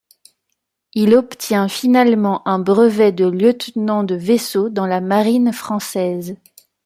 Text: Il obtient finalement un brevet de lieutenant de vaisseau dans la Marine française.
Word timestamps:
Il 0.95 1.13
obtient 1.15 1.67
finalement 1.67 2.41
un 2.47 2.57
brevet 2.57 3.11
de 3.11 3.25
lieutenant 3.27 4.03
de 4.03 4.15
vaisseau 4.15 4.67
dans 4.69 4.87
la 4.87 4.99
Marine 4.99 5.53
française. 5.53 6.37